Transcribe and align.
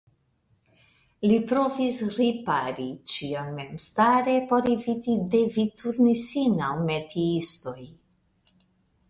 Li 1.31 1.35
provis 1.51 1.99
ripari 2.15 2.85
ĉion 3.11 3.51
memstare 3.59 4.35
por 4.53 4.71
eviti 4.77 5.19
devi 5.37 5.67
turni 5.83 6.17
sin 6.25 6.59
al 6.71 6.83
metiistoj. 6.91 7.79